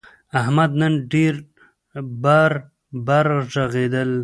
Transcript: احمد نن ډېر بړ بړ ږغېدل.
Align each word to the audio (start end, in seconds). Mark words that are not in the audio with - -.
احمد 0.39 0.71
نن 0.81 0.93
ډېر 1.11 1.33
بړ 2.23 2.51
بړ 3.05 3.25
ږغېدل. 3.51 4.11